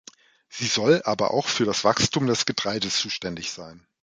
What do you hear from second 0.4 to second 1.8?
Sie soll aber auch für